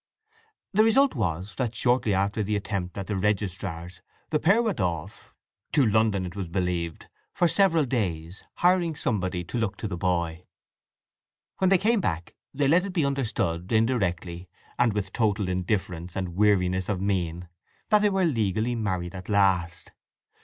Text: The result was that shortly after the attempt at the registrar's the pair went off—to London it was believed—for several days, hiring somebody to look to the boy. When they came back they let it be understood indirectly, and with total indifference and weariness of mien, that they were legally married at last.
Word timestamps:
The 0.73 0.81
result 0.83 1.13
was 1.13 1.53
that 1.57 1.75
shortly 1.75 2.15
after 2.15 2.41
the 2.41 2.55
attempt 2.55 2.97
at 2.97 3.05
the 3.05 3.15
registrar's 3.15 4.01
the 4.31 4.39
pair 4.39 4.63
went 4.63 4.79
off—to 4.79 5.85
London 5.85 6.25
it 6.25 6.35
was 6.35 6.47
believed—for 6.47 7.47
several 7.47 7.85
days, 7.85 8.43
hiring 8.55 8.95
somebody 8.95 9.43
to 9.43 9.59
look 9.59 9.77
to 9.77 9.87
the 9.87 9.97
boy. 9.97 10.47
When 11.59 11.69
they 11.69 11.77
came 11.77 12.01
back 12.01 12.33
they 12.51 12.67
let 12.67 12.83
it 12.83 12.93
be 12.93 13.05
understood 13.05 13.71
indirectly, 13.71 14.49
and 14.79 14.91
with 14.91 15.13
total 15.13 15.47
indifference 15.47 16.15
and 16.15 16.35
weariness 16.35 16.89
of 16.89 16.99
mien, 16.99 17.47
that 17.89 18.01
they 18.01 18.09
were 18.09 18.25
legally 18.25 18.73
married 18.73 19.13
at 19.13 19.29
last. 19.29 19.91